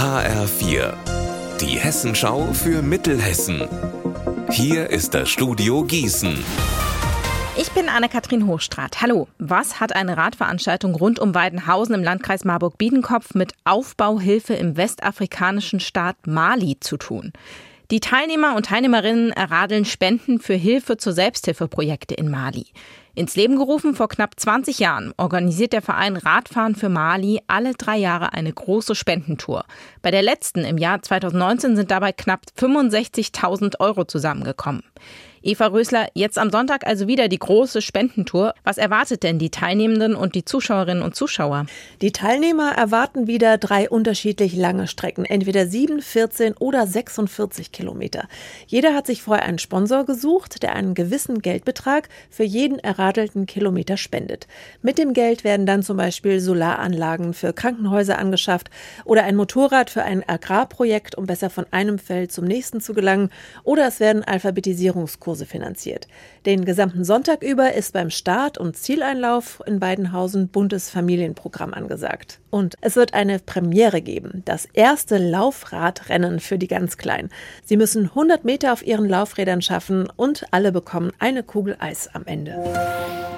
[0.00, 0.94] HR4,
[1.60, 3.68] die Hessenschau für Mittelhessen.
[4.50, 6.42] Hier ist das Studio Gießen.
[7.58, 9.02] Ich bin Anne-Kathrin Hochstrat.
[9.02, 9.28] Hallo.
[9.36, 16.26] Was hat eine Radveranstaltung rund um Weidenhausen im Landkreis Marburg-Biedenkopf mit Aufbauhilfe im westafrikanischen Staat
[16.26, 17.34] Mali zu tun?
[17.90, 22.68] Die Teilnehmer und Teilnehmerinnen erradeln Spenden für Hilfe zur Selbsthilfeprojekte in Mali.
[23.14, 27.96] Ins Leben gerufen vor knapp 20 Jahren organisiert der Verein Radfahren für Mali alle drei
[27.96, 29.64] Jahre eine große Spendentour.
[30.00, 34.82] Bei der letzten im Jahr 2019 sind dabei knapp 65.000 Euro zusammengekommen.
[35.42, 38.52] Eva Rösler, jetzt am Sonntag also wieder die große Spendentour.
[38.62, 41.64] Was erwartet denn die Teilnehmenden und die Zuschauerinnen und Zuschauer?
[42.02, 48.28] Die Teilnehmer erwarten wieder drei unterschiedlich lange Strecken, entweder 7, 14 oder 46 Kilometer.
[48.66, 53.96] Jeder hat sich vorher einen Sponsor gesucht, der einen gewissen Geldbetrag für jeden erradelten Kilometer
[53.96, 54.46] spendet.
[54.82, 58.68] Mit dem Geld werden dann zum Beispiel Solaranlagen für Krankenhäuser angeschafft
[59.04, 63.30] oder ein Motorrad für ein Agrarprojekt, um besser von einem Feld zum nächsten zu gelangen,
[63.64, 66.08] oder es werden Alphabetisierungskurse Kurse finanziert.
[66.44, 72.40] Den gesamten Sonntag über ist beim Start- und Zieleinlauf in Weidenhausen buntes Familienprogramm angesagt.
[72.50, 77.30] Und es wird eine Premiere geben, das erste Laufradrennen für die ganz Kleinen.
[77.64, 82.26] Sie müssen 100 Meter auf ihren Laufrädern schaffen und alle bekommen eine Kugel Eis am
[82.26, 82.56] Ende.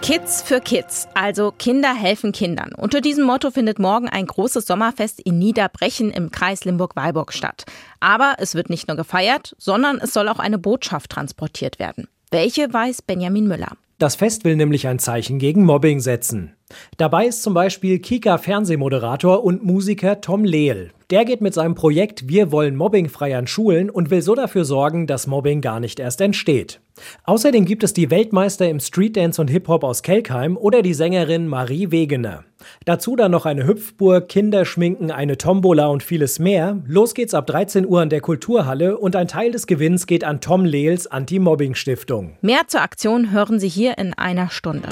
[0.02, 2.72] Kids für Kids, also Kinder helfen Kindern.
[2.76, 7.64] Unter diesem Motto findet morgen ein großes Sommerfest in Niederbrechen im Kreis Limburg-Weilburg statt.
[8.00, 12.08] Aber es wird nicht nur gefeiert, sondern es soll auch eine Botschaft transportiert werden.
[12.32, 13.76] Welche weiß Benjamin Müller?
[13.98, 16.56] Das Fest will nämlich ein Zeichen gegen Mobbing setzen.
[16.96, 20.90] Dabei ist zum Beispiel Kika-Fernsehmoderator und Musiker Tom Lehl.
[21.12, 25.06] Der geht mit seinem Projekt Wir wollen mobbingfrei an Schulen und will so dafür sorgen,
[25.06, 26.80] dass Mobbing gar nicht erst entsteht.
[27.24, 31.90] Außerdem gibt es die Weltmeister im Streetdance und Hip-Hop aus Kelkheim oder die Sängerin Marie
[31.90, 32.44] Wegener.
[32.86, 36.82] Dazu dann noch eine Hüpfburg, Kinderschminken, eine Tombola und vieles mehr.
[36.86, 40.40] Los geht's ab 13 Uhr an der Kulturhalle und ein Teil des Gewinns geht an
[40.40, 42.38] Tom Lehls Anti-Mobbing-Stiftung.
[42.40, 44.88] Mehr zur Aktion hören Sie hier in einer Stunde.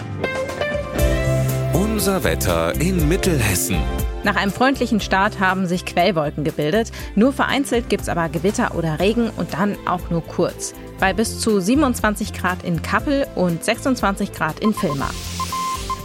[1.73, 3.79] Unser Wetter in Mittelhessen.
[4.23, 6.93] Nach einem freundlichen Start haben sich Quellwolken gebildet.
[7.15, 10.75] Nur vereinzelt gibt es aber Gewitter oder Regen und dann auch nur kurz.
[10.99, 15.11] Bei bis zu 27 Grad in Kappel und 26 Grad in Vilma.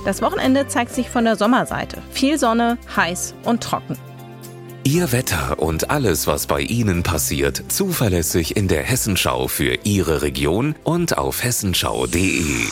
[0.06, 2.02] Das Wochenende zeigt sich von der Sommerseite.
[2.12, 3.98] Viel Sonne, heiß und trocken.
[4.84, 10.76] Ihr Wetter und alles, was bei Ihnen passiert, zuverlässig in der Hessenschau für Ihre Region
[10.84, 12.68] und auf hessenschau.de.